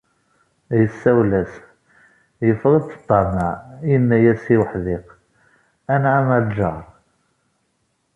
[0.79, 1.53] Yessawel-as,
[2.47, 3.51] yeffeɣ-d ṭṭameε,
[3.89, 5.07] yenna-as i wuḥdiq:
[5.93, 6.83] “Anεam a lğar."